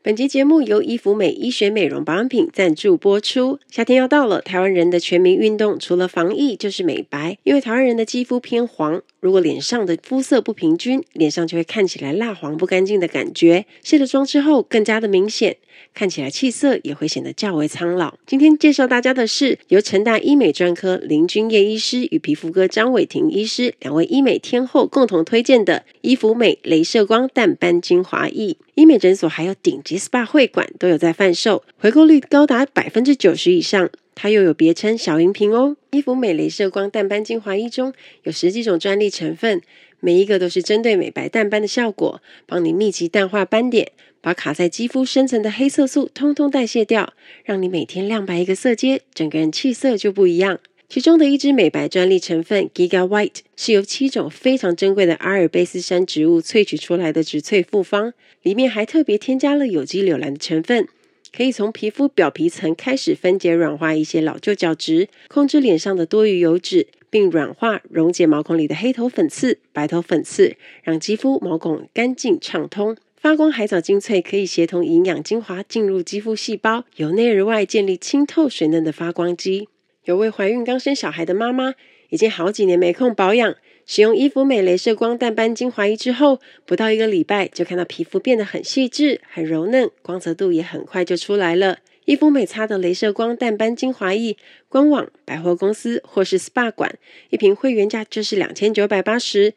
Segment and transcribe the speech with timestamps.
[0.00, 3.58] 本集节目由伊芙美医学美容保养品赞助播出。
[3.68, 7.36] 夏天要到了，台湾人的全民运动除了防疫就是美白。
[7.42, 13.66] 因为台湾人的肌肤偏黄，如果脸上的肤色不平均，脸上就会看起来蜡黄不干净的感觉。
[13.82, 15.56] 卸了妆之后更加的明显，
[15.94, 18.14] 看起来气色也会显得较为苍老。
[18.26, 28.56] 今天介绍大家的是由成大医美专科林君曄医师与皮肤科张伟婷医师两位医美天后共同推荐的伊芙美镭射光淡斑精华液。
[28.74, 33.90] 医美诊所还有顶级 SPA 会馆都有在贩售，回购率高达百分之九十以上。
[34.20, 35.76] 它又有别称小银瓶哦。
[35.90, 37.92] 伊芙美镭射光淡斑精华液中
[38.24, 39.62] 有十几种专利成分，
[40.00, 47.12] 每一个都是针对美白淡斑的效果，帮你密集淡化斑点，把卡在肌肤深层的黑色素通通代谢掉，
[47.44, 50.58] 让你每天亮白一个色阶，整个人气色就不一样。
[50.88, 60.88] 其中的一支美白专利成分 Giga White 是由七种非常珍贵的阿尔卑斯山植物萃取出来的植萃复方，里面还特别添加了有机柳兰的成分，
[61.30, 72.96] 可以从皮肤表皮层开始分解软化一些老旧角质，控制脸上的多余油脂，并软化溶解毛孔里的黑头粉刺、白头粉刺，让肌肤毛孔干净畅通。
[73.28, 79.68] 发光海藻精粹可以协同营养精华进入肌肤细胞，由内而外建立清透水嫩的发光肌。
[80.04, 81.74] 有位怀孕刚生小孩的妈妈，
[82.08, 91.80] 已经好几年没空保养，使用伊芙美镭射光淡斑精华液之后，不到一个礼拜就看到皮肤变得很细致、很柔嫩，光泽度也很快就出来了。
[92.06, 94.38] 伊芙美擦的镭射光淡斑精华液，
[94.70, 99.52] 官网、百货公司或是 SPA 馆，一瓶会员价就是两千九百八十。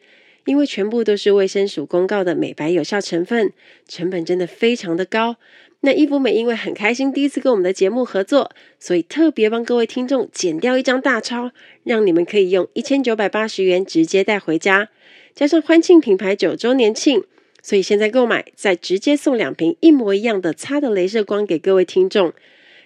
[0.45, 3.51] 因为全部都是卫生署公告的美白有效成分，
[3.87, 5.37] 成本真的非常的高。
[5.83, 11.51] 那伊芙美因为很开心第一次跟我们的节目合作，所以特别帮各位听众剪掉一张大钞，
[11.83, 14.89] 让你们可以用一千九百八十元直接带回家，
[15.33, 17.23] 加上欢庆品牌九周年庆，
[17.63, 22.31] 所以现在购买再直接送两瓶一模一样的擦的镭射光给各位听众，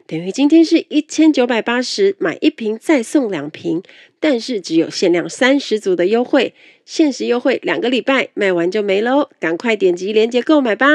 [0.07, 3.81] 等于今天是一千九百八十买一瓶再送两瓶，
[4.19, 6.53] 但是只有限量三十组的优惠，
[6.85, 10.85] 限时优惠两个礼拜卖完就没喽，赶快点击链接购买吧。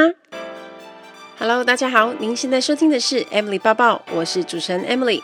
[1.37, 5.21] Hello，大家好，您现在收听的是 Emily 抱抱，我是主持人 Emily。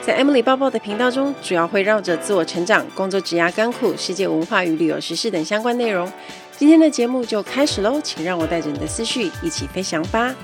[0.00, 6.10] 在 Emily 抱抱的频道中，主要会绕着自我成长、工作、职涯、甘苦、世界文化与旅游时事等相关内容。
[6.56, 10.34] 今天的节目就开始喽，请让我带着你的思绪一起飞翔吧。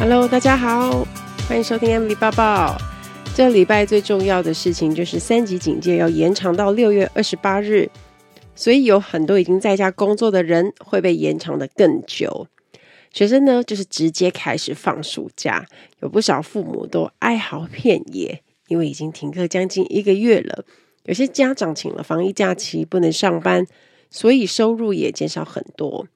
[0.00, 1.04] Hello，大家好，
[1.48, 2.78] 欢迎收听 Emily 报报。
[3.34, 7.90] 这礼拜最重要的事情就是三级警戒要延长到六月二十八日。
[8.54, 12.46] 所以有很多已经在家工作的人会被延长得更久，
[13.12, 15.66] 学生呢就是直接开始放暑假，
[15.98, 20.64] 有不少父母都哀嚎遍野，因为已经停课将近一个月了。
[21.06, 23.66] 有些家长请了防疫假期不能上班，
[24.10, 26.06] 所以收入也减少很多，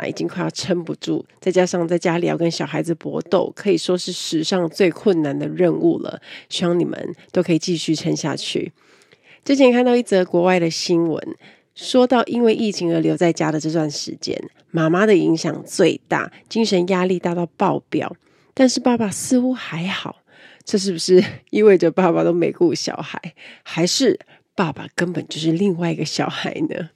[0.00, 1.24] 那已经快要撑不住。
[1.40, 6.20] 再加上在家里要跟小孩子搏斗，可以说是史上最困难的任务了。
[6.48, 8.72] 希望你们都可以继续撑下去。
[9.44, 11.36] 之前看到一则国外的新闻。
[11.74, 14.36] 说到因为疫情而留在家的这段时间，
[14.72, 18.16] 妈妈的影响最大，精神压力大到爆表。
[18.52, 20.16] 但是爸爸似乎还好，
[20.64, 23.32] 这是不是意味着爸爸都没顾小孩，
[23.62, 24.18] 还是
[24.56, 26.90] 爸爸根本就是另外一个小孩呢？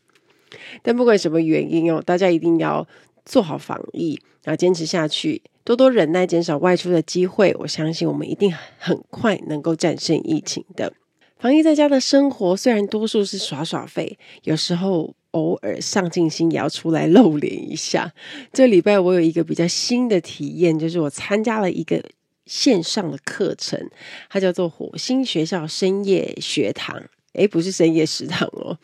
[0.83, 2.87] 但不管什么原因哦，大家一定要
[3.25, 7.55] 做好防疫，然后坚持下去，多多忍耐，减少外出的机会。
[7.59, 10.93] 我相信我们一定很快能够战胜疫情的。
[11.39, 18.13] 防疫在家的生活，虽然多数是耍耍废，有时候偶尔上进心也要出来露脸一下。
[18.53, 22.01] 这礼拜我有一个比较新的体验，就是我参加了一个
[22.47, 23.91] 线上的课程，
[24.31, 27.03] 它叫做火星学校深夜学堂。
[27.33, 28.79] 诶，不是深夜食堂哦。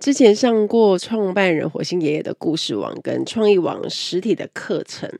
[0.00, 5.10] 之前上过创办人火星爷爷的故事网跟创意网实体的课程，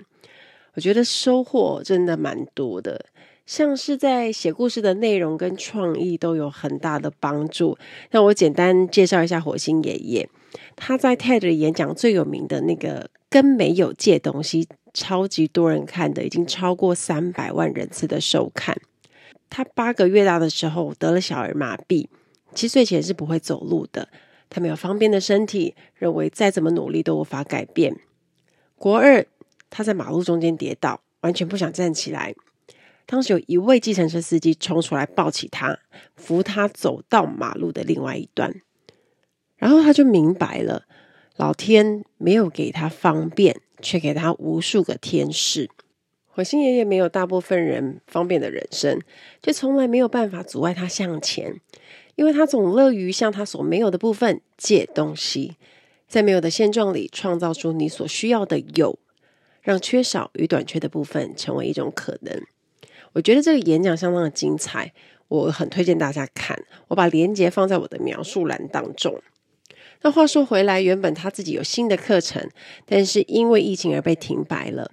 [0.72, 3.04] 我觉得收获真的蛮多的。
[3.44, 7.76] 像是在写故事的内容跟创意都有很大的帮助。
[8.12, 10.26] 那我简单介绍一下火星爷爷，
[10.76, 18.74] 他在 TED 的演讲最有名的那个跟没有借东西，超级多人看的，已经超过三百万人次的收看。
[19.50, 22.06] 他八个月大的时候得了小儿麻痹，
[22.54, 24.08] 七岁前是不会走路的。
[24.50, 27.96] 他没有方便的身体，认为再怎么努力都无法改变。
[28.74, 29.24] 国二，
[29.70, 32.34] 他在马路中间跌倒，完全不想站起来。
[33.06, 35.78] 当时有一位计程车司机冲出来抱起他，
[36.16, 38.54] 扶他走到马路的另外一端，
[39.56, 40.84] 然后他就明白了，
[41.36, 45.68] 老天没有给他方便，却给他无数个天使。
[46.28, 49.00] 火星爷爷没有大部分人方便的人生，
[49.42, 51.60] 却从来没有办法阻碍他向前，
[52.20, 55.56] 因为他总乐于向他所没有的部分借东西。
[56.06, 58.98] 在没有的现状里创造出你所需要的有，
[59.62, 62.42] 让缺少与短缺的部分成为一种可能。
[63.14, 64.92] 我觉得这个演讲相当的精彩，
[65.28, 66.62] 我很推荐大家看。
[66.88, 69.18] 我把连结放在我的描述栏当中。
[70.02, 72.46] 那话说回来，原本他自己有新的课程，
[72.84, 74.90] 但是因为疫情而被停摆了。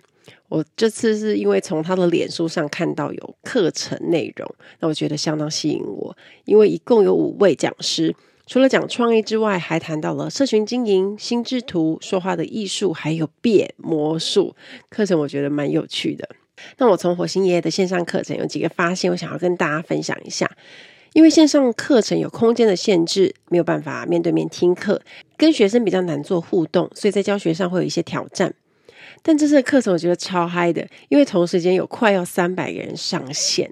[0.50, 6.16] 我这次是因为从他的脸书上看到有课程内容，那我觉得相当吸引我，
[6.46, 8.16] 因为一共有五位讲师，
[8.46, 14.56] 除了讲创意之外，还谈到了社群经营、心智图、说话的艺术，还有变魔术
[14.90, 16.28] 课程，我觉得蛮有趣的。
[16.78, 20.50] 那我从火星爷爷的线上课程有几个发现，我想要跟大家分享一下。
[21.14, 25.02] 因为线上课程有空间的限制，没有办法面对面听课，
[25.36, 28.54] 跟学生比较难做互动，所以在教学上会有一些挑战。
[29.22, 33.70] 但这次的课程我觉得超嗨的，因为同时间有快要三百个人上线，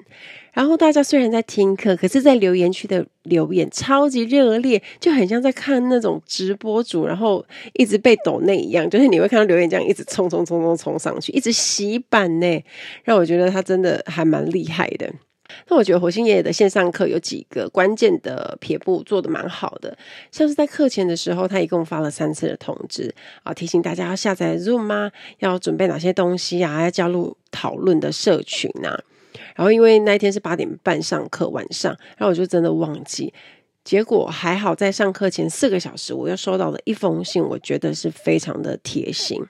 [0.53, 12.63] 然后大家虽然在听课，可是在留言区的留言超级热烈，就很像在看那种直播主，然后一直被抖内一样，就是你会看到留言这样一直冲冲冲冲冲上去，一直洗版呢，
[13.03, 15.11] 让我觉得他真的还蛮厉害的。
[15.67, 19.97] 那我觉得火星爷爷的线上课有几个关键的撇步做得蛮好的，
[20.31, 23.13] 像是在课前的时候，他一共发了三次的通知
[23.43, 28.99] 啊，提醒大家要下载 Zoom 啊，要准备哪些东西啊，要加入讨论的社群啊。
[29.55, 33.33] 然后因为那一天是八点半上课，晚上，然后我就真的忘记，
[33.83, 39.41] 结果还好在上课前四个小时，我又收到了一封信，我觉得是非常的贴心，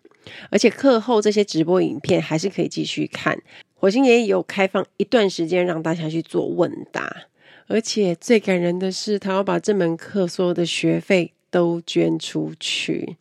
[0.49, 3.37] 而且课后这些直播影片还是可以继续看。
[3.85, 7.27] 火星爷有开放一段时间让大家去做问答，
[7.67, 13.17] 而且最感人的是，他要把这门课所有的学费都捐出去。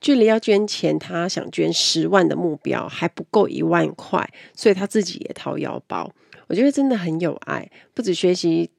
[0.00, 6.10] 距离要捐钱，他想捐十万的目标还不够一万块，所以他自己也掏腰包。
[6.46, 8.70] 我觉得真的很有爱，不止学习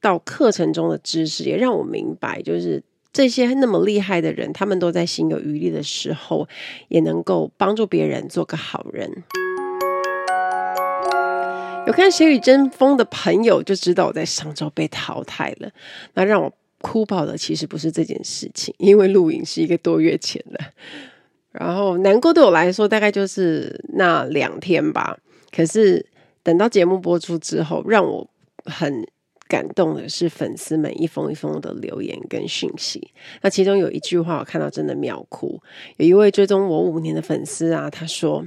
[0.00, 2.80] 到课程中的知识，也让我明白，就是
[3.12, 6.46] 这些那么厉害的人，他们都在心有余力的时候，
[6.86, 9.24] 也能够帮助别人，做个好人。
[11.90, 15.68] 有看《谁与争锋》的朋友就知道我在上周被淘汰了。
[16.14, 20.60] 那让我哭爆的其实不是这件事情，因为录影是一个多月前的。
[21.50, 25.18] 然后难过对我来说大概就是那两天吧。
[25.50, 26.06] 可是
[26.44, 28.24] 等到节目播出之后，让我
[28.66, 29.04] 很
[29.48, 33.10] 感动的是粉丝们一封一封的留言跟讯息。
[33.42, 35.60] 那其中有一句话我看到真的秒哭。
[35.96, 38.46] 有一位追踪我五年的粉丝啊，他说。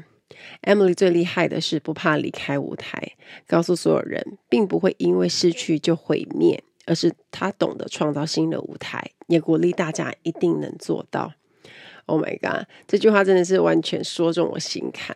[0.64, 3.14] Emily 最厉害的是不怕离开舞台，
[3.48, 11.34] 告诉所有人，并不会因为失去就毁灭，而是她懂得创造新的舞台，也鼓励大家一定能做到。
[12.06, 15.16] Oh my god，这句话真的是完全说中我心坎，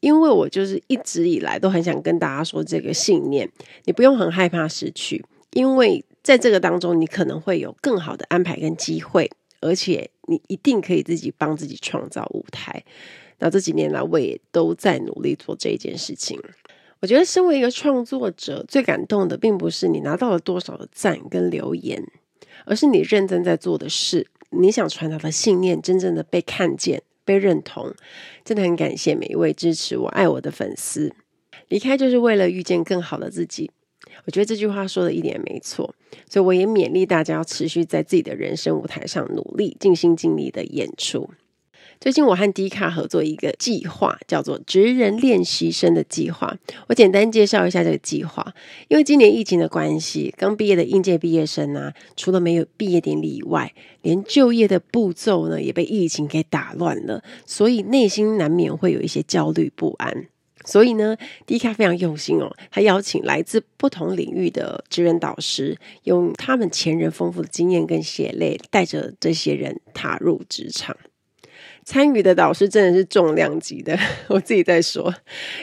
[0.00, 3.50] 因为我就是一直以来都很想跟大家说这个信念：
[3.84, 5.22] 你不用很害怕失去，
[5.52, 9.30] 因为在这个当中，你可能会有更好的安排跟机会，
[9.60, 12.82] 而且你一定可以自己帮自己创造舞台。
[13.42, 16.40] 那这几年来，我也都在努力做这一件事情。
[17.00, 22.00] 我觉得，身为一个创作者，最感动的，并不是你拿到了多少的赞跟留言，
[22.64, 27.92] 而是你认真在做的事，你想传达的信念，真正的被看见、被认同。
[28.44, 31.12] 真的很感谢每一位支持我、爱我的粉丝。
[31.66, 33.72] 离开就是为了遇见更好的自己。
[34.24, 35.92] 我觉得这句话说的一点没错，
[36.30, 41.28] 所以我也勉励大家要持续在自己的人生舞台上努力、尽心尽力的演出。
[42.02, 46.52] 最近我和迪卡合作一个计划，叫做“职人练习生”的计划。
[46.88, 48.44] 我简单介绍一下这个计划。
[48.88, 60.26] 因为今年疫情的关系，刚毕业的应届毕业生啊，除了没有毕业典礼以外，连就业的步骤呢也被疫情给打乱了，所以内心难免会有一些焦虑不安。
[60.64, 70.96] 所以呢，迪卡非常用心哦，他邀请来自不同领域的职人导师，用他们前人丰富的经验跟血泪，带着这些人踏入职场。
[71.84, 73.98] 参与的导师真的是重量级的，
[74.28, 75.12] 我自己在说，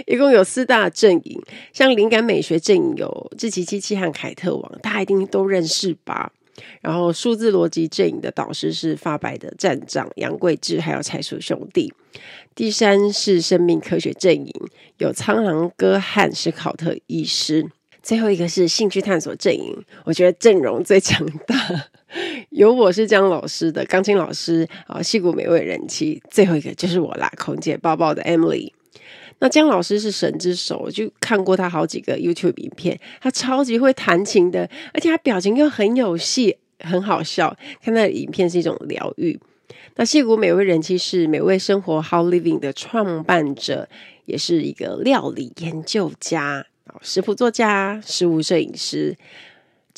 [0.05, 6.31] 一共有四大阵营，像灵感美学阵营有志奇七七和凯特王，大家一定都认识吧？
[6.81, 11.93] 然后数字逻辑阵营的导师是发白的站长杨贵智，还有柴鼠兄弟。
[12.53, 14.53] 第三是生命科学阵营，
[14.97, 17.65] 有苍狼哥和史考特医师。
[18.03, 21.55] 最后一个是兴趣探索阵营，我觉得阵容最强大。
[22.49, 26.21] 有我是姜老师的钢琴老师啊，矽谷美味人妻。
[26.29, 28.71] 最后一个就是我啦，空姐抱抱的 Emily。
[29.39, 37.55] 那姜老师是神之手，我就看过他好几个 YouTube 影片，他超级会弹琴的，而且他表情又很有戏，很好笑。
[37.81, 39.39] 看他的影片是一种疗愈。
[39.95, 43.87] 那矽谷美味人妻是美味生活 How Living 的创办者，
[44.25, 46.65] 也是一个料理研究家、
[47.01, 49.15] 食谱作家、食物摄影师。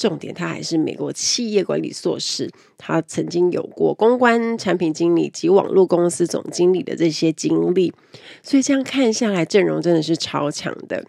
[0.01, 7.93] 重点他还是美国企业管理硕士，他曾经有过公关、产品经理及网络公司总经理的这些经历，
[8.41, 11.05] 所以这样看下来，阵容真的是超强的。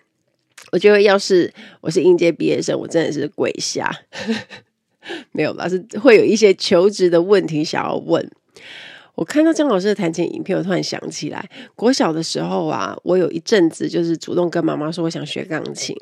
[0.73, 3.91] 我觉得要是我是应届毕业生，我真的是跪下，
[5.33, 5.67] 没有吧？
[5.67, 8.31] 是会有一些求职的问题想要问。
[9.15, 15.97] 我看到姜老师的弹琴影片，我突然想起来，国小的时候啊，我有一阵子就是主动跟妈妈说我想学钢琴，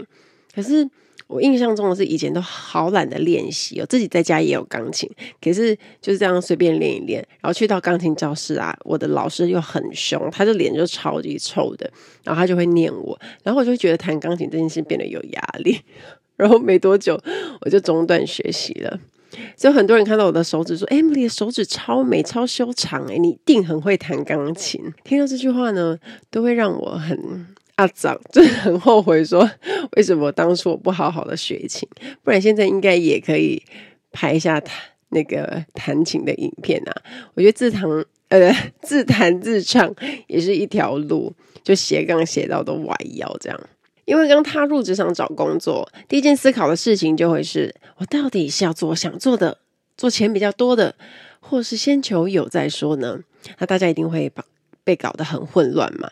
[0.53, 0.89] 可是
[1.31, 5.09] 我印象中的是以前都好懒得练习，我自己在家也有钢琴，
[5.41, 11.89] 可是就是这样随便练一练，然后去到钢琴教室啊，我的老师又很凶，他的脸就超级臭的，
[12.25, 15.81] 然后他就会念我，然后我就觉得弹钢琴这件事变得有压力，
[16.37, 17.17] 然后没多久
[17.61, 18.99] 我就中断学习了。
[19.57, 25.97] 所以很多人看到我的手指说：“Emily 的手指超美、超修长，诶，你一定很会弹钢琴。”听到这句话呢，
[26.33, 27.47] 都会让我很
[27.81, 29.49] 阿杂， 真的很后悔，说
[29.97, 31.89] 为什么当初我不好好的学琴，
[32.23, 33.63] 不然现在应该也可以
[34.13, 34.75] 拍一下弹
[35.09, 36.93] 那个弹琴的影片啊。
[37.35, 37.83] 我觉得自弹
[38.29, 39.95] 呃自弹自唱
[40.27, 41.33] 也是一条路，
[41.63, 43.59] 就斜杠斜到都歪腰这样。
[44.05, 49.57] 因为刚踏入职场找工作，第一件思考的事情就会是：我到底是要做想做的，
[49.97, 50.95] 做钱比较多的，
[51.41, 53.21] 或是先求有再说呢？
[53.59, 54.45] 那大家一定会把
[54.85, 56.11] 被搞得很混乱嘛。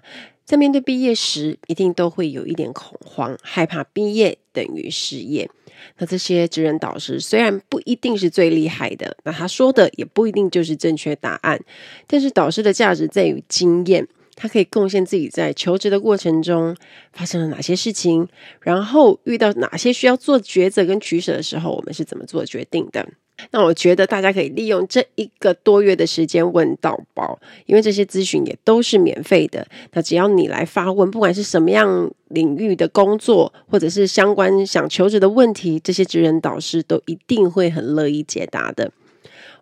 [0.49, 5.51] 在面对毕业时，一定都会有一点恐慌，害怕毕业等于失业。
[5.99, 11.61] 那这些职人导师虽然不一定是最厉害的，那他说的也不一定就是正确答案，
[12.07, 14.09] 但是导师的价值在于经验。
[14.37, 16.75] 他可以贡献自己在求职的过程中
[17.13, 18.27] 发生了哪些事情，
[18.63, 23.07] 然后遇到哪些需要做抉择跟取舍的时候，我们是怎么做决定的？
[23.51, 29.67] 那我觉得大家可以利用这一个多月的时间问到饱，因为这些咨询也都是免费的。
[29.93, 38.91] 那只要你来发问，不管是什么样领域的工作，或者是相关想求职的问题，这些职人导师都一定会很乐意解答的。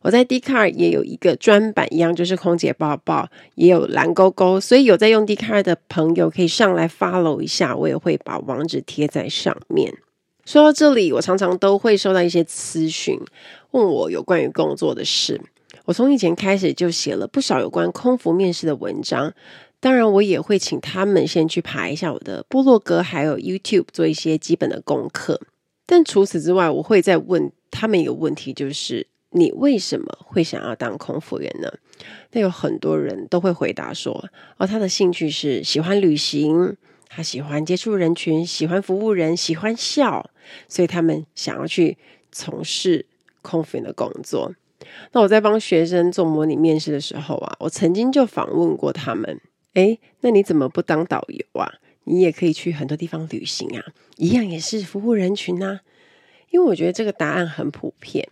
[0.02, 9.92] 我在 d c a r 也有一个专版，一样就是空姐抱抱，也有蓝勾勾，所以有在用 d c a r 的朋友可以上来 follow 一下，我也会把网址贴在上面。
[10.46, 13.20] 说到这里，我常常都会收到一些咨询，
[13.72, 15.40] 问我有关于工作的事。
[15.84, 19.34] 我从以前开始就写了不少有关空服面试的文章，
[19.80, 25.40] 当然我也会请他们先去爬一下我的部落格，还有 YouTube 做一些基本的功课。
[25.84, 29.08] 但除此之外，我会再问他们一个问题，就是。
[29.32, 31.70] 你为什么会想要当空服员呢？
[32.30, 36.74] 那有很多人都会回答说：“哦，他的兴趣是喜欢旅行，
[37.08, 40.30] 他喜欢接触人群，喜欢服务人，喜欢笑，
[40.68, 41.96] 所以他们想要去
[42.30, 43.06] 从事
[43.42, 44.54] 空服员的工作。”
[45.12, 49.40] 那我在帮学生做模拟面试的时候啊，我曾经就访问过他们
[49.74, 51.74] ：“诶，那你怎么不当导游啊？
[52.04, 53.84] 你也可以去很多地方旅行啊，
[54.16, 55.80] 一样也是服务人群啊。”
[56.50, 58.28] 因为我觉得这个答案很普遍。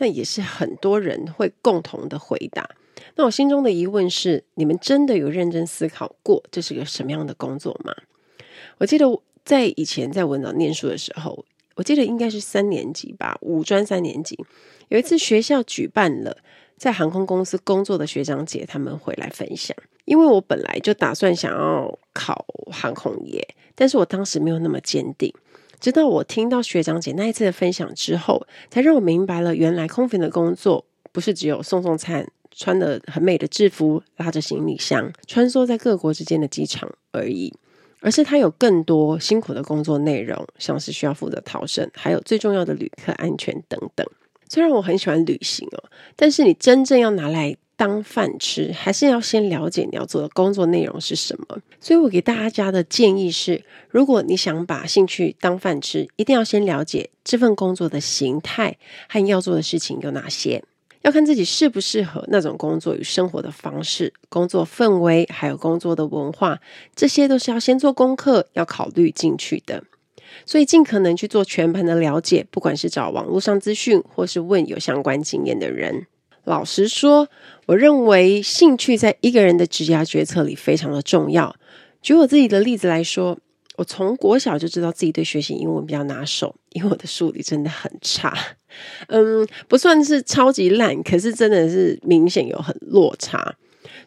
[0.00, 2.70] 那也是很多人会共同的回答。
[3.16, 7.92] 那我心中的疑问是：你们真的有认真思考过这是个什么样的工作吗？
[8.78, 9.06] 我记得
[9.48, 11.42] 在以前在文藻念书的时候，
[11.74, 14.38] 我记得应该是三年级吧，五专三年级，
[14.88, 16.36] 有一次学校举办了
[16.76, 19.74] 在航空公司工作的学长姐他们回来分享。
[20.04, 23.42] 因为我本来就打算想要考航空业，
[23.74, 25.32] 但是我当时没有那么坚定。
[25.80, 37.54] 直到我听到学长姐那一次的分享之后，才让我明白了，原来空服的工作不是只有送送餐、穿得很美的制服、拉着行李箱、穿梭在各国之间的机场而已，
[38.00, 44.06] 而是它有更多辛苦的工作内容，像是需要负责逃生，还有最重要的旅客安全等等。
[44.48, 45.84] 虽然我很喜欢旅行哦，
[46.16, 51.58] 但是你真正要拿来当饭吃，还是要先了解你要做的工作内容是什么。
[51.80, 58.76] 所以我给大家的建议是，如果你想把兴趣当饭吃，一定要先了解这份工作的形态
[59.08, 60.64] 和要做的事情有哪些，
[61.02, 66.60] 要看自己适不适合那种工作与生活的方式、工作氛围，还有工作的文化，
[66.94, 69.84] 这些都是要先做功课，要考虑进去的。
[70.44, 76.06] 所以尽可能去做全盘的了解，不管是找网络上资讯，或是问有相关经验的人。
[76.44, 77.28] 老实说，
[77.66, 81.54] 我认为兴趣在一个人的职业决策里非常的重要。
[82.00, 83.38] 举我自己的例子来说，
[83.78, 88.36] 我从国小就知道自己对学习英文比较拿手，因为我的数理真的很差，
[89.06, 93.54] 嗯，不算是超级烂，可是真的是明显有很落差。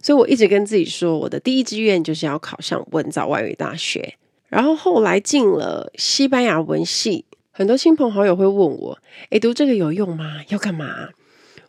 [0.01, 4.15] 所以我一直跟自己说，我的第一志愿就是要考上文藻外语大学。
[4.49, 8.99] 然后后来进了西班牙文系，很多亲朋好友会问我
[9.31, 10.41] ：“诶，读这个有用吗？
[10.49, 11.07] 要干嘛？”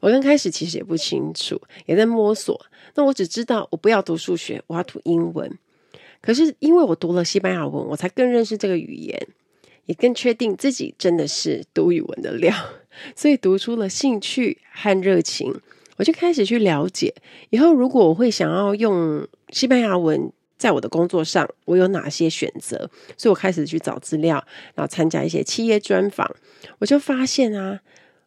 [0.00, 2.60] 我刚开始其实也不清楚，也在摸索。
[2.96, 5.56] 那我只知道我不要读数学，我要读英文。
[6.22, 9.28] 可是因为我读了西班牙文，我才更认识这个语言。
[9.86, 12.54] 也更确定自己真的是读语文的料，
[13.16, 15.52] 所以读出了兴趣和热情。
[15.96, 17.12] 我就开始去了解，
[17.50, 22.88] 以后如果我会想要用西班牙文在我的工作上，我有哪些选择？
[23.18, 24.36] 所以我开始去找资料，
[24.76, 26.32] 然后参加一些企业专访。
[26.78, 27.80] 我就发现啊，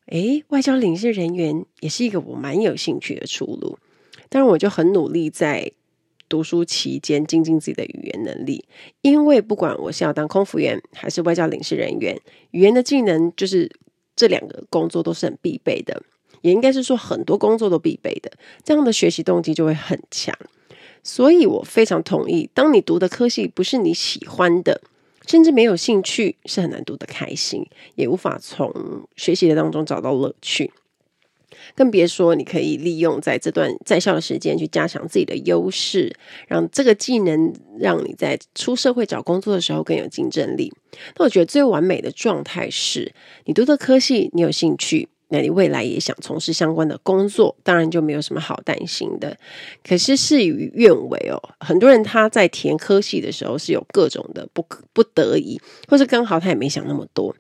[0.07, 3.79] 诶，外交领事人员也是一个我蛮有兴趣的出路。
[4.27, 5.71] 当然，我就很努力在
[6.27, 8.65] 读书期间精进自己的语言能力，
[9.01, 12.19] 因为不管我是要当空服员还是外交领事人员，
[12.51, 13.71] 语言的技能就是
[14.15, 16.03] 这两个工作都是很必备的。
[16.41, 18.31] 也应该是说很多工作都必备的，
[18.63, 20.37] 这样的学习动机就会很强。
[21.01, 24.79] 所以我非常同意，当你读的科系不是你喜欢的，
[25.25, 27.65] 甚至没有兴趣，是很难读得开心，
[27.95, 28.71] 也无法从
[29.15, 30.71] 学习的当中找到乐趣。
[31.75, 36.15] 更别说你可以利用在这段在校的时间去加强自己的优势，
[36.47, 40.73] 让这个技能让你在出社会找工作的时候更有竞争力。
[41.17, 43.13] 那我觉得最完美的状态是
[43.45, 45.09] 你读的科系你有兴趣。
[45.29, 49.35] 那你未来也想从事相关的工作，当然就没有什么好担心的。
[49.83, 54.63] 可是事与愿违哦，很多人他在填科系的时候是有各种的不
[54.93, 57.35] 不得已，或是刚好他也没想那么多。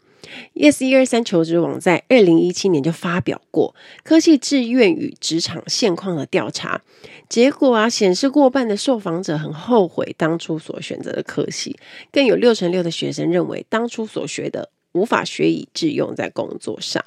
[0.53, 6.81] Yes 一二三求职网在二零一七年就发表过科系志愿与职场现况的调查
[7.27, 11.77] 结果啊，显示过半的受访者很后悔当初所选择的科系，
[12.11, 17.03] 更有六成六的学生认为当初所学的无法学以致用在工作上。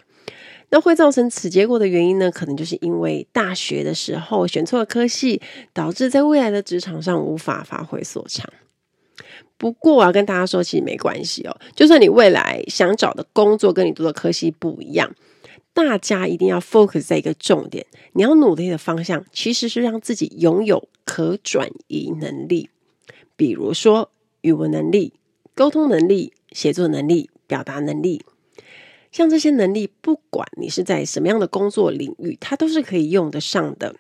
[0.71, 2.31] 那会造成此结果的原因呢？
[2.31, 5.41] 可能就是因为大学的时候选错了科系，
[5.73, 8.47] 导致在未来的职场上无法发挥所长。
[9.59, 11.55] 不过我要跟大家说，其实没关系哦。
[11.75, 15.15] 就算你未来想找的工作跟你读的科系不一样，
[15.75, 22.71] 大家一定要 focus 在一个重点，你要努力的方向其实是让自己拥有可转移能力，
[23.37, 24.11] 比如说
[24.41, 25.13] 语文能力、
[25.55, 28.25] 沟通能力、写作能力、表达能力。
[29.11, 33.97] 像这些能力，不管你是在什么样的工作领域，它都是可以用得上的。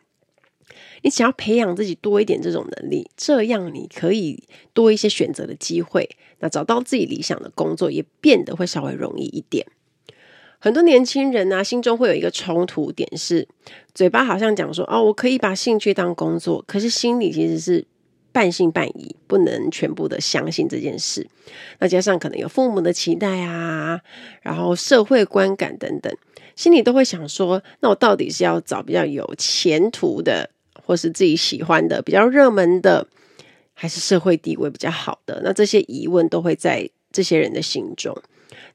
[1.02, 6.08] 你只要培养自己多一点这种能力，这样你可以多一些选择的机会，
[6.40, 9.66] 那找到自己理想的工作也变得会稍微容易一点。
[10.58, 13.46] 很多年轻人呢、啊，心中会有一个冲突点是，
[13.94, 17.86] 嘴巴好像讲说哦，我可以把兴趣当工作，可是心里其实是。
[18.30, 21.26] 半信半疑，不能全部的相信这件事。
[21.80, 24.00] 那加上可能有父母的期待啊，
[24.42, 26.14] 然后社会观感等等，
[26.54, 30.50] 心里都会想说：那我到底是要找比较有前途的，
[30.88, 33.06] 或是自己喜欢的、比较热门的，
[33.74, 35.42] 还是社会地位比较好的？
[35.44, 38.16] 那这些疑问都会在这些人的心中。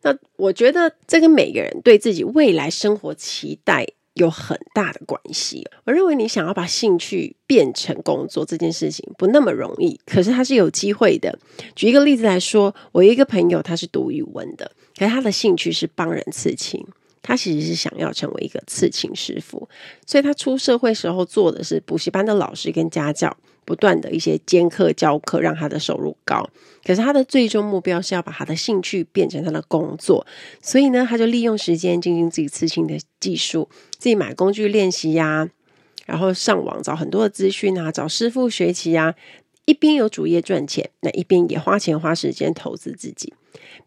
[0.03, 3.87] 那我觉得这跟每个人对自己未来生活期待。
[4.15, 5.67] 有很大的关系。
[5.85, 11.35] 我认为你想要把兴趣变成工作这件事情不那么容易，可是它是有机会的。
[11.75, 16.85] 举一个例子来说，我一个朋友，他是读语文的，可是他的兴趣是帮人刺青。
[17.23, 19.67] 他其实是想要成为一个刺青师傅，
[20.05, 26.47] 所以他出社会时候做的是补习班的老师跟家教，不断的一些兼课教课，让他的收入高。
[26.83, 30.27] 可是他的最终目标是要把他的兴趣变成他的工作，
[30.61, 35.49] 所以呢，他就利用时间进行自己刺青的技术，自己买工具练习呀，
[36.05, 39.15] 然后上网找很多的资讯啊，找师傅学习呀，
[39.63, 43.33] 一边有主业赚钱，那一边也花钱花时间投资自己。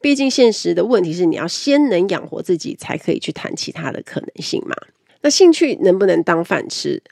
[0.01, 4.77] 毕竟现实的问题是，你要先能养活自己，才可以去谈其他的可能性嘛。
[5.23, 7.03] 那兴趣能不能当饭吃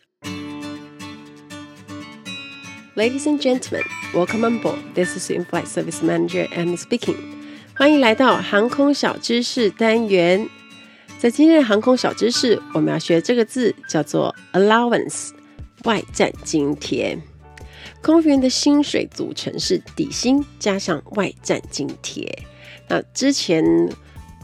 [2.95, 4.79] ？Ladies and gentlemen, welcome on board.
[4.95, 7.17] This is In-Flight Service Manager Annie speaking.
[7.77, 10.49] 欢迎来到航空小知识单元。
[11.19, 15.31] 在今天的航空小知识，我们要学这个字叫做 allowance，
[15.85, 17.19] 外站津贴。
[18.05, 22.31] 空服员的薪水组成是底薪加上外站津贴。
[22.87, 23.65] 那之前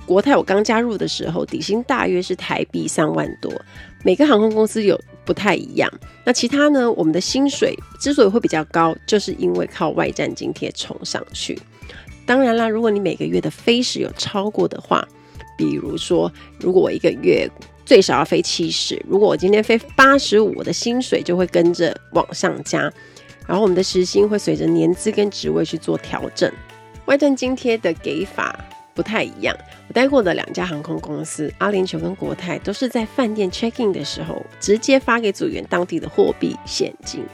[0.06, 3.52] 国泰我刚加入的时候，底薪大约是台币三万多。
[4.02, 5.92] 每个航空公司有不太一样。
[6.24, 6.90] 那其他呢？
[6.92, 11.60] 我们的薪水之所以会比较高，就是因为靠外站津贴冲上去。
[12.24, 15.06] 当然啦，如果你每个月的飞时有超过的话，
[15.58, 17.46] 比如说，如果我一个月
[17.84, 22.90] 最少要飞七十，如果我今天飞八十五，我的薪水就会跟着往上加。
[23.50, 26.48] 然后我们的时薪会随着年资跟职位去做调整。
[27.06, 28.56] 外站津贴的给法
[28.94, 29.52] 不太一样。
[29.88, 37.24] 我待过的两家航空公司，阿联酋跟国泰，都是在饭店 check in 的时候直接发给组员当地的货币现金。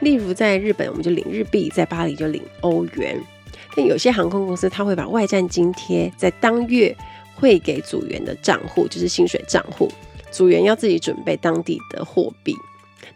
[0.00, 3.18] 例如在日本，我们就领日币；在巴黎就领欧元。
[3.74, 6.94] 但有些航空公司，他会把外站津贴在当月
[7.34, 9.90] 汇给组员的账户，就是薪水账户，
[10.30, 12.54] 组员要自己准备当地的货币。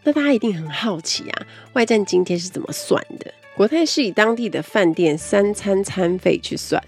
[0.05, 3.33] 那大家一定很好奇啊，外站津贴是怎么算的？
[3.57, 6.81] 国泰是以当地的饭店三餐餐费去算，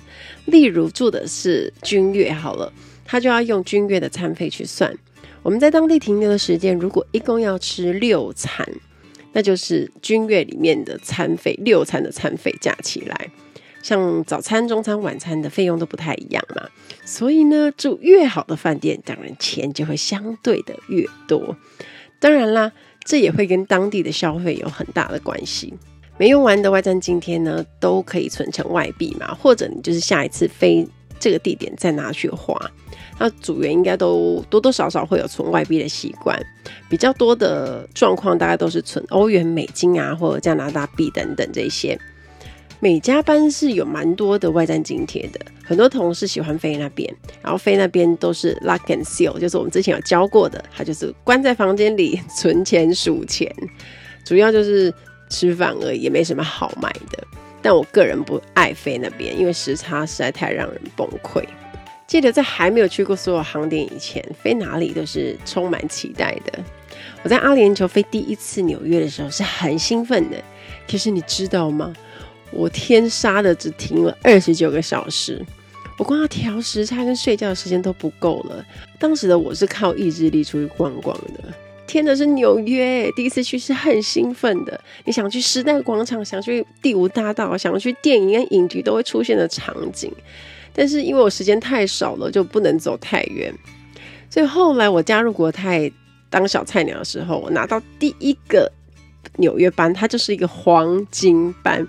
[0.45, 2.71] 例如住的是君悦好了，
[3.03, 4.95] 他就要用君悦的餐费去算。
[5.41, 8.67] 我们在当地停留的时间，如果一共要吃六餐，
[9.31, 13.31] 那就是君悦里面的餐费，六餐的餐费加起来，
[13.81, 16.69] 像早餐、中餐、晚餐的费用都不太一样嘛。
[17.05, 21.55] 所以呢，住越好的饭店，当然钱就会相对的越多。
[22.19, 22.73] 当然啦，
[23.07, 25.73] 这也会跟当地的消费有很大的关系。
[26.17, 30.85] 没用完的外站今天呢，都可以存成外币嘛，或者你就是下一次飞
[31.17, 32.59] 这个地点再拿去花。
[33.17, 36.37] 那组员应该都多多少少会有存外币的习惯，
[36.89, 41.97] 比较多的状况大概都是存欧元、美金啊，或者加拿大币等等这些。
[42.79, 53.53] 每家班是有蛮多的外站津贴的，很多同事喜欢飞那边，然后飞那边都是 lock and seal，就是我们之前有教过的，他就是关在房间里存钱数钱，
[54.25, 54.93] 主要就是。
[55.29, 57.21] 吃饭而已，也没什么好买的。
[57.61, 61.43] 但我个人不爱飞那边，因为时差实在太让人崩溃。
[62.07, 66.63] 记得在还没有去过所有航点以前，飞哪里都是充满期待的。
[67.23, 70.41] 我在阿联酋飞第一次纽约的时候是很兴奋的。
[70.89, 71.91] 可是你知道吗？
[72.51, 75.45] 我天杀的只停了二十九个小时，
[75.97, 78.65] 我光要调时差跟睡觉的时间都不够了。
[78.99, 81.53] 当时的我是靠意志力出去逛逛的。
[81.85, 84.79] 天的是纽约，第一次去是很兴奋的。
[85.05, 90.11] 你想去时代广场，想去第五大道，想去电影跟影集都会出现的场景。
[90.73, 93.53] 但是因为我时间太少了，就不能走太远。
[94.29, 95.89] 所以后来我加入国泰
[96.29, 98.69] 当小菜鸟的时候，我拿到第一个
[99.37, 101.87] 纽约班，它就是一个黄金班。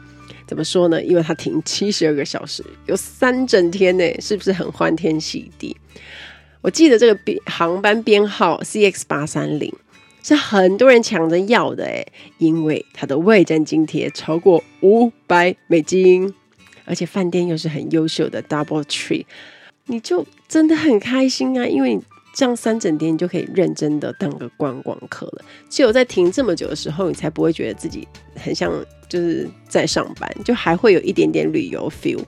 [0.49, 1.01] 怎么说呢？
[1.01, 5.77] 因为它停七十二个小时，有三整天呢，是不是很欢天喜地？
[6.61, 9.73] 我记得这个航班编号 CX 八三零。
[10.21, 12.07] 是很多人抢着要的诶，
[12.37, 16.35] 因为它的外站津贴超过五百美金，
[16.85, 19.25] 而且饭店又是很优秀的 Double Tree，
[19.87, 21.65] 你就真的很开心啊！
[21.67, 21.99] 因为
[22.35, 25.45] 这样三整天你就可以认真的当个观光客了。
[25.71, 28.71] 只有在停这么久的时候，你才不会觉得自己很像
[29.09, 32.23] 就是在上班，就还会有一点点旅游 feel。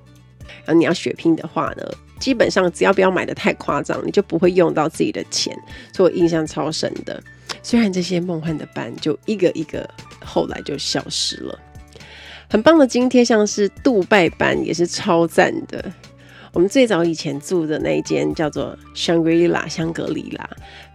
[0.64, 1.84] 然后你要血拼的话呢，
[2.18, 5.56] 基本上只要不要买得太夸张，你就不会用到自己的钱。
[5.92, 7.22] 所以我印象超深的。
[7.62, 9.88] 虽然这些梦幻的班就一个一个
[10.24, 11.58] 后来就消失了，
[12.48, 15.92] 很棒的津贴像是杜拜班也是超赞的。
[16.52, 20.50] 我们最早以前住的那一间叫做香格里拉，香格里拉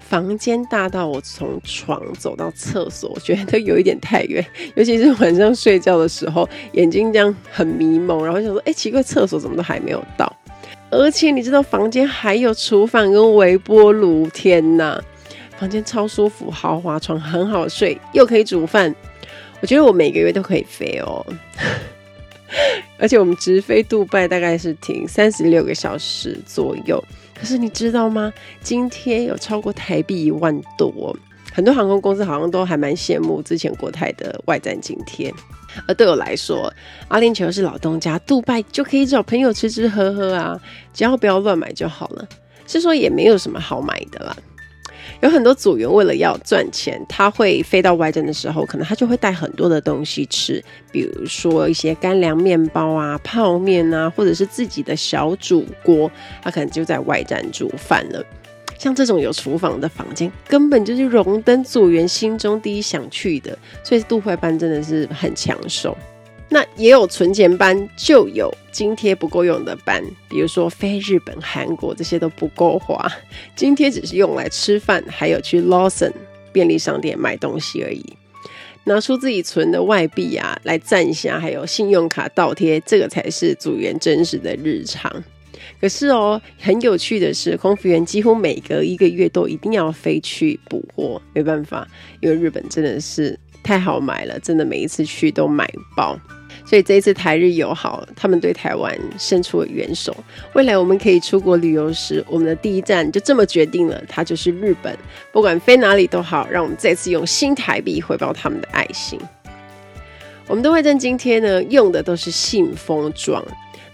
[0.07, 10.31] 房间大到我从床走到厕所，我觉得都有一点太远， 尤其是晚上睡觉的时候，眼睛这样很迷蒙，然后想说，哎，奇怪，厕所怎么都还没有到？
[10.91, 15.01] 而且你知道房间还有厨房跟微波炉，天哪！
[15.57, 18.93] 房间超舒服，豪华床很好睡，又可以煮饭。
[19.61, 21.25] 我觉得我每个月都可以飞哦。
[22.99, 27.03] 而且我们直飞杜拜大概是停三十六个小时左右。
[27.37, 28.31] 可是你知道吗？
[28.61, 31.15] 今天有超过台币一万多，
[31.53, 35.31] 很多航空公司好像都还蛮羡慕之前国泰的外站津贴。
[35.87, 36.73] 而对我来说，
[37.09, 40.57] 阿联酋是老东家，杜拜就可以找朋友吃吃喝喝啊，
[40.93, 42.25] 只要不要乱买就好了。
[42.65, 44.35] 是说也没有什么好买的啦。
[45.25, 56.11] 有很多组员为了要赚钱，他会飞到外站的时候，可能他就会带很多的东西吃，比如说一些干粮面包啊、泡面啊，或者是自己的小煮锅，
[56.43, 58.23] 他可能就在外站煮饭了。
[58.77, 65.97] 像这种有厨房的房间，根本就是荣登组员心中第一想去的，所以杜拜班真的是很抢手。
[66.49, 73.11] 那也有存钱班，就有津贴不够用的班，比如说飞日本、韩国这些都不够花，
[73.55, 76.13] 津贴只是用来吃饭，还有去 Lawson
[76.53, 78.03] 便利商店买东西而已。
[78.83, 85.23] 拿出自己存的外币啊，来赞一下，还有信用卡倒贴，这个才是组员真实的日常。
[85.81, 91.87] 可是哦，很有趣的是，空服员几乎每隔一个月都一定要飞去补货，没办法，
[92.21, 96.17] 因为日本真的是太好买了，真的每一次去都买爆。
[96.63, 100.15] 所以这一次台日友好，他们对台湾伸出了援手。
[100.53, 104.95] 未来我们可以出国旅游时，我们的第一站就这么决定了，它就是日本。
[105.31, 109.19] 不管飞哪里都好，让我们再次用新台币回报他们的爱心。
[110.47, 113.43] 我们的外站津贴呢，用的都是信封装，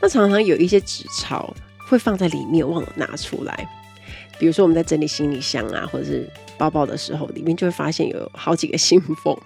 [0.01, 1.53] 那常常有一些纸钞
[1.89, 3.67] 会放在里面，忘了拿出来。
[4.37, 9.37] 比如说我们在整理行李箱啊，或者是包包的时候，里面就会发现有好几个信封。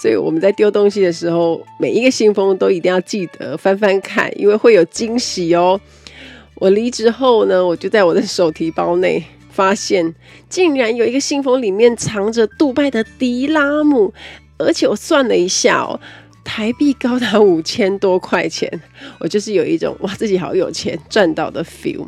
[0.00, 5.80] 所以我们在丢东西的时候，每一个信封都一定要记得翻翻看，因为会有惊喜哦。
[6.56, 10.14] 我离职后呢，我就在我的手提包内发现，
[10.48, 14.14] 竟然有一个信封里面藏着杜拜的迪拉姆，
[14.58, 15.98] 而且我算了一下哦，
[16.44, 18.70] 台币高达五千多块钱，
[19.18, 22.06] 我就是有一种哇，自己好有钱赚到的 feel。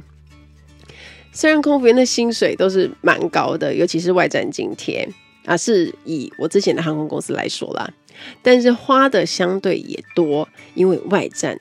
[1.32, 5.06] 虽然空服员的薪水都是蛮高的，尤其是外站津贴
[5.46, 7.88] 啊，是以我之前的航空公司来说啦，
[8.42, 11.58] 但是花的相对也多，因为外站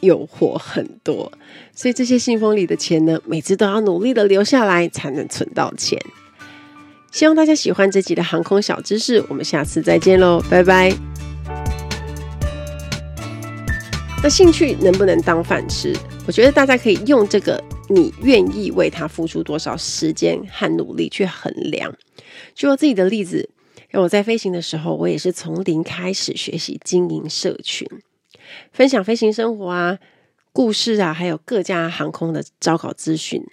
[0.00, 1.32] 诱惑很多，
[1.74, 5.98] 所以这些信封里的钱呢，每次都要努力的留下来才能存到钱。
[7.12, 10.92] 希望大家喜欢这集的航空小知识，我们下次再见喽，拜拜。
[14.22, 15.94] 那兴趣能不能当饭吃？
[16.26, 17.62] 我觉得大家可以用这个。
[17.88, 21.94] 你愿意为他付出多少时间和努力去衡量？
[22.54, 23.50] 举我自己的例子，
[23.92, 27.86] 我在飞行的时候，我也是从零开始学习经营社群，
[28.72, 29.98] 分享飞行生活啊、
[30.54, 33.44] 故事啊，还有各家航空的招考资讯。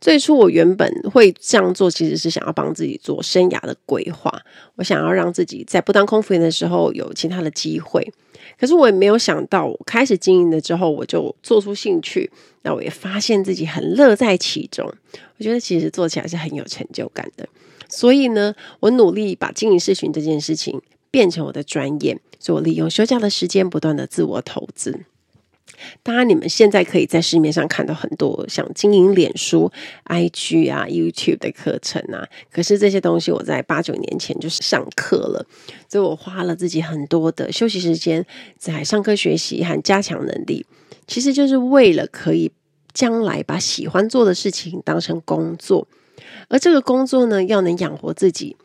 [0.00, 4.40] 最初我原本会这样做，其实是想要帮自己做生涯的规划，
[4.76, 8.10] 我想要让自己在不当空服员的时候有其他的机会。
[8.58, 12.30] 可是我也没有想到，我开始经营了之后，我就做出兴趣，
[12.62, 14.86] 那我也发现自己很乐在其中。
[15.38, 17.48] 我觉得其实做起来是很有成就感的。
[17.88, 25.00] 所以呢，我努力把经营社群这件事情变成我的专业，所以我利用休假的时间不断的自我投资。
[26.02, 29.70] 当然，你们现在可以在市面上看到很多像经营脸书、
[30.06, 32.26] IG 啊、YouTube 的课程啊。
[32.50, 35.46] 可是这些东西我在八九年前就是上课了，
[35.88, 38.24] 所以我花了自己很多的休息时间
[38.58, 40.66] 在上课学习和加强能力，
[41.06, 42.52] 其实就是为了可以
[42.92, 45.86] 将来把喜欢做的事情当成工作，
[46.48, 48.56] 而这个工作呢，要能养活自己。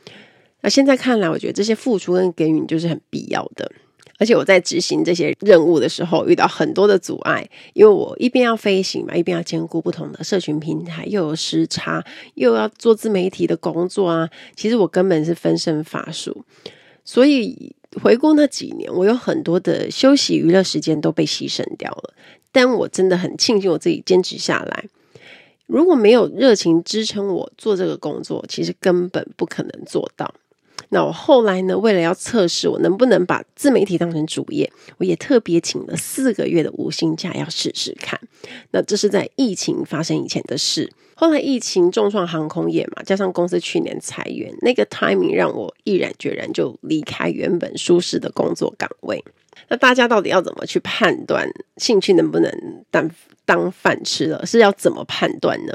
[0.62, 3.72] 那现在看来，我觉得这些付出跟给予就是很必要的。
[4.17, 12.04] 而且我在执行这些任务的时候，遇到很多的阻碍，因为我一边要飞行嘛，一边要兼顾不同的社群平台，又有时差，
[12.36, 14.30] 又要做自媒体的工作啊。
[14.56, 16.45] 其实我根本是分身乏术，
[17.04, 22.13] 所以回顾那几年，我有很多的休息娱乐时间都被牺牲掉了。
[22.51, 24.86] 但我真的很庆幸我自己坚持下来。
[25.67, 30.34] 如果没有热情支撑我做这个工作，其实根本不可能做到。
[30.89, 38.19] 那我后来呢，为了要测试我能不能把自媒体当成主业，我也特别请了四个月的无薪假，要试试看。
[38.71, 40.91] 那这是在疫情发生以前的事。
[41.15, 49.24] 后来疫情重创航空业嘛，加上公司去年裁员，那个 timing 让我毅然决然就离开原本舒适的工作岗位。
[49.69, 52.51] 那大家到底要怎么去判断兴趣能不能
[52.91, 53.10] 当
[53.45, 54.45] 当饭吃了？
[54.45, 55.73] 是要怎么判断呢？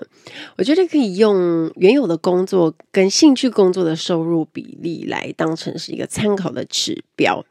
[0.56, 7.44] 我觉得可以用原有的工作跟兴趣工作的收入比例来当成是一个参考的指标。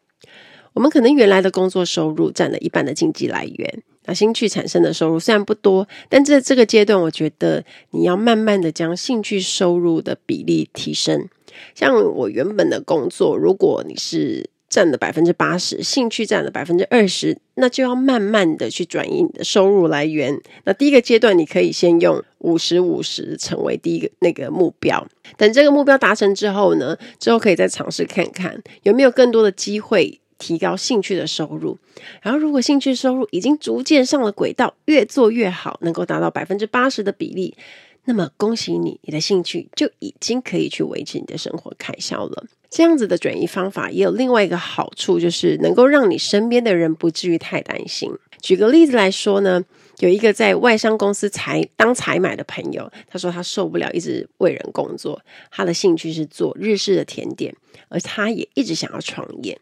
[0.73, 11.28] 我们可能原来的工作收入占了一半的经济来源，那兴趣产生的收入虽然不多，但在这个阶段，我觉得你要慢慢的将兴趣收入的比例提升。
[11.73, 20.39] 像我原本的工作，如果你是占了百分之八十，兴趣占了百分之二十，那就要慢慢的去转移你的收入来源。
[20.65, 25.05] 那第一个阶段，你可以先用五十五十成为第一个那个目标。
[25.38, 31.77] 等这个目标达成之后呢，之后可以再尝试看看有没有更多的机会提高兴趣的收入。
[32.21, 37.53] 然后，如果兴趣收入已经逐渐上了轨道，越做越好，能够达到百分之八十的比例，
[38.06, 42.46] 那么恭喜你，你的兴趣就已经可以去维持你的生活开销了。
[42.70, 48.12] 这样子的转移方法也有另外一个好处，就是能够让你身边的人不至于太担心。
[48.42, 49.64] 举个例子来说呢，
[50.00, 57.56] 有一个在外商公司采当采买的朋友，他说他受不了一直为人工作，他的兴趣是做日式的甜点，
[57.90, 59.60] 而他也一直想要创业。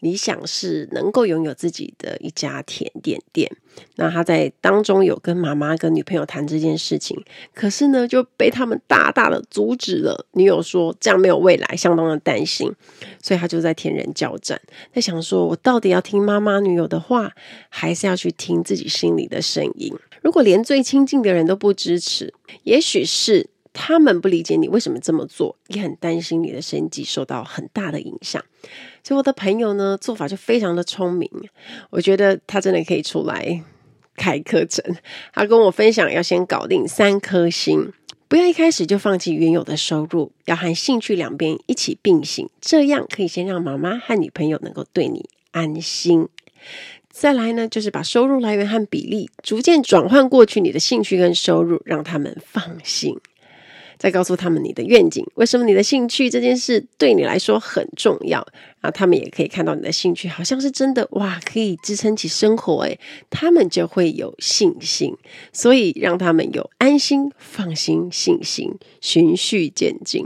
[0.00, 3.50] 理想是能够拥有自己的一家甜点店。
[3.96, 7.22] 那他在当中有跟妈妈跟女朋友谈这件事情，
[7.54, 10.26] 可是呢就被他们大大的阻止了。
[10.32, 12.74] 女友说这样没有未来，相当的担心，
[13.22, 14.60] 所以他就在天人交战，
[14.92, 17.32] 在想说我到底要听妈妈女友的话，
[17.68, 19.94] 还是要去听自己心里的声音？
[20.22, 23.48] 如果连最亲近的人都不支持，也许是。
[23.72, 28.44] 他们不理解你为什么这么做，也很担心你的生计受到很大的影响。
[29.02, 31.30] 所以我的朋友呢，做法就非常的聪明，
[31.90, 33.62] 我觉得他真的可以出来
[34.16, 34.84] 开课程。
[35.32, 37.92] 他跟我分享，要先搞定三颗星，
[38.28, 46.28] 不要一开始就放弃原有的收入，要和兴趣两边一起并行，这样可以先让妈妈和女朋友能够对你安心。
[47.10, 53.18] 再来呢，就是把收入来源和比例逐渐转换过去，你的兴趣跟收入，让他们放心。
[54.00, 58.38] 再告诉他们你的愿景，为什么你的兴趣这件事对你来说很重要，
[58.80, 65.14] 然后他们也可以看到你的兴趣好像是真的哇，可以支撑起生活诶，他们就会有信心，
[65.52, 70.24] 所以让他们有安心、放心、信心，循序渐进。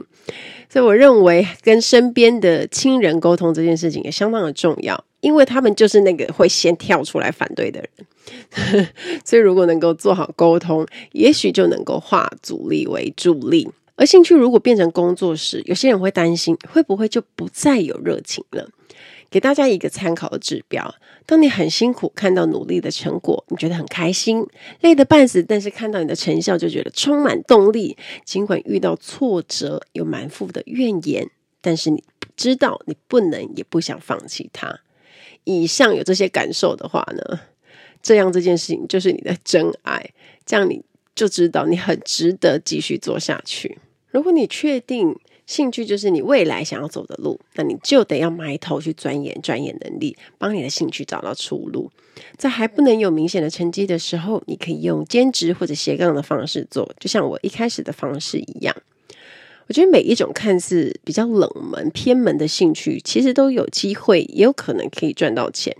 [0.71, 8.89] 所以我认为跟身边的亲人沟通这件事情也相当的重要，因为他们就是那个会先跳出来反对的人。
[9.25, 13.69] 所以如果能够做好沟通，也许就能够化阻力为助力。
[13.97, 18.69] 而兴趣如果变成工作时，有些人会担心会不会就不再有热情了。
[19.31, 20.95] 给大家一个参考的指标：
[21.27, 24.47] 当你很辛苦看到努力的成果，你觉得很开心，
[24.83, 27.97] 累得半死，但是看到你的成效就觉得充满动力。
[28.25, 31.29] 尽管遇到挫折，有满腹的怨言，
[31.61, 32.05] 但是你
[32.37, 34.81] 知道你不能也不想放弃它。
[35.45, 37.41] 以上有这些感受的话呢，
[38.03, 40.11] 这样这件事情就是你的真爱，
[40.45, 40.83] 这样你
[41.15, 43.79] 就知道你很值得继续做下去。
[44.11, 51.91] 如果你确定，兴趣就是你未来想要走的路，那你就得要埋头去钻研钻研能力，帮你的兴趣找到出路。
[52.39, 58.75] 在还不能有明显的成绩的时候，你可以用兼职或者斜杠的方式做，就像我一开始的方式一样。
[59.67, 65.75] 我觉得每一种看似比较冷门偏门的兴趣，其实都有机会，也有可能可以赚到钱。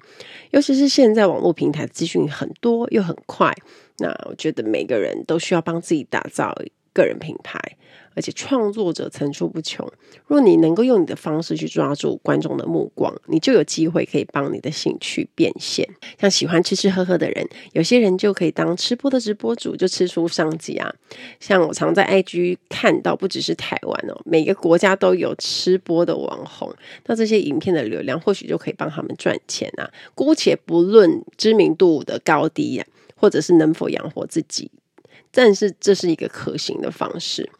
[0.51, 3.55] 尤其是现在网络平台资讯很多又很快，
[3.99, 6.55] 那我觉得每个人都需要帮自己打造
[6.93, 7.61] 个人品牌。
[8.15, 9.87] 而且创作者层出不穷，
[10.27, 15.89] 若你能够用你的方式去抓住观众的目光，你就有机会可以帮你的兴趣变现。
[16.19, 20.95] 像喜欢吃吃喝喝的人，有些人就可以当吃播的直播主，就吃出商机啊。
[21.41, 26.73] 像我常在 IG 看到，不只是台湾哦，每个国家都有吃播的网红，
[27.07, 29.91] 那这些影片的流量或许就可以帮他们赚钱啊。
[30.15, 34.71] 姑且不论知名度的高低呀、或者是能否养活自己，
[35.31, 37.51] 但是这是一个可行的方式。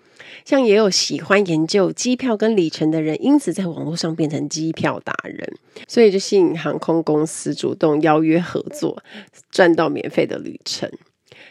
[0.45, 9.03] 像也有喜欢研究机票跟里程的人，因此在网络上变成机票达人，所以就吸引航空公司主动邀约合作，
[9.51, 10.91] 赚到免费的旅程。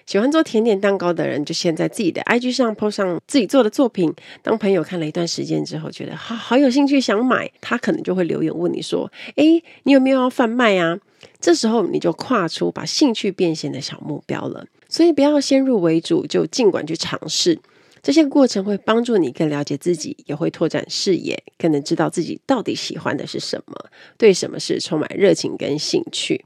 [0.05, 4.13] 喜欢做甜点蛋糕的人，就先在自己的 IG 上 po 上自己做的作品。
[4.41, 10.99] 当朋友看了一段时间之后，觉得好好有兴趣想买，他可能就会留言问你说：“诶，你有没有要贩卖啊？”
[11.39, 14.65] 这时候你就跨出把兴趣变现的小目标了。
[14.89, 17.57] 所以不要先入为主，就尽管去尝试。
[18.03, 23.73] 这些过程会帮助你更了解自己，也会拓展视野，更能知道自己到底喜欢的是什么，
[24.17, 26.43] 对什么事充满热情跟兴趣。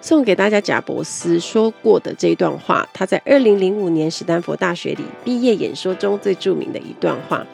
[0.00, 7.44] 送给大家贾伯斯说过的这段话，他在二零零五年史丹佛大学里毕业演说中最著名的一段话。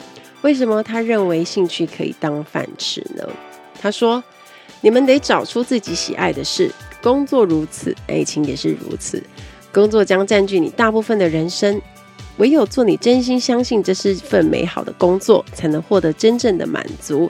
[0.43, 3.27] 为什么他认为兴趣可以当饭吃呢？
[3.81, 4.23] 他说
[4.81, 9.21] ：“你们得找出自己喜爱的事，工作如此，爱情也是如此。
[9.73, 11.81] 工作将占据你大部分的人生。”
[12.37, 17.29] 唯有做你真心相信这是份美好的工作，才能获得真正的满足；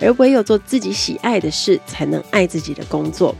[0.00, 3.34] 而唯有做自己喜爱的事，才能爱自己的工作。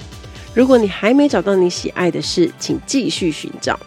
[0.55, 3.79] 如果你还没找到你喜爱的事，请继续寻找。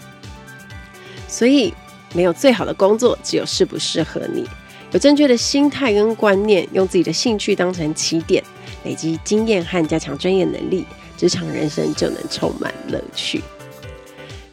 [1.27, 1.73] 所以，
[2.13, 4.47] 没有最好的工作，只有适不适合你。
[4.91, 8.43] 有正确的心态跟观念，用自己的兴趣当成起点，
[8.83, 10.83] 累积经验和加强专业能力，
[11.15, 13.39] 职场人生就能充满乐趣。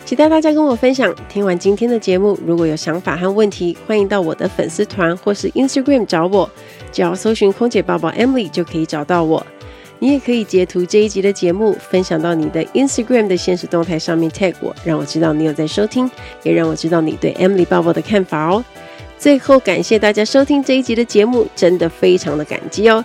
[0.07, 1.13] 期待大家跟我分享。
[1.29, 6.49] 听完今天的节目，如果有想法和问题，欢迎到我的粉丝团或是 Instagram 找我，
[6.93, 9.45] 只要搜寻“空姐报报 Emily” 就可以找到我。
[9.99, 16.09] 你也可以截图这一集的节目，分享到你的 Instagram 的现实动态上面 tag 我，让我知道你有在收听，
[16.45, 18.65] 也让我知道你对 Emily 报报的看法哦。
[19.19, 23.05] 最后，感谢大家收听这一集的节目，真的非常的感激哦。